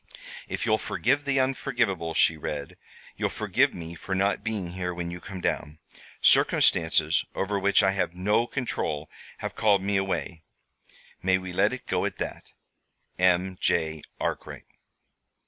[0.49, 2.75] "If you'll forgive the unforgivable," she read
[3.17, 5.77] "you'll forgive me for not being here when you come down.
[6.23, 9.11] 'Circumstances over which I have no control
[9.45, 10.41] have called me away.'
[11.21, 12.49] May we let it go at that?
[13.19, 13.59] "M.
[13.61, 14.01] J.
[14.19, 14.65] ARKWRIGHT."